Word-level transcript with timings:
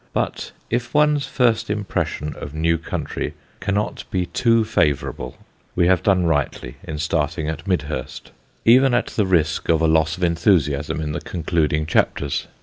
But 0.13 0.51
if 0.71 0.95
one's 0.95 1.27
first 1.27 1.69
impression 1.69 2.33
of 2.39 2.55
new 2.55 2.79
country 2.79 3.35
cannot 3.59 4.03
be 4.09 4.25
too 4.25 4.65
favourable 4.65 5.37
we 5.75 5.85
have 5.85 6.01
done 6.01 6.25
rightly 6.25 6.77
in 6.81 6.97
starting 6.97 7.47
at 7.47 7.67
Midhurst, 7.67 8.31
even 8.65 8.95
at 8.95 9.05
the 9.15 9.27
risk 9.27 9.69
of 9.69 9.79
a 9.79 9.87
loss 9.87 10.17
of 10.17 10.23
enthusiasm 10.23 11.01
in 11.01 11.11
the 11.11 11.21
concluding 11.21 11.85
chapters. 11.85 12.47